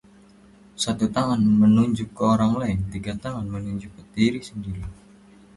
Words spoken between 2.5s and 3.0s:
lain,